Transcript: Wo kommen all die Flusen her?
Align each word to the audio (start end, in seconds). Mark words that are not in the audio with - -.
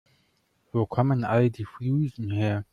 Wo 0.71 0.87
kommen 0.87 1.23
all 1.23 1.51
die 1.51 1.63
Flusen 1.63 2.31
her? 2.31 2.65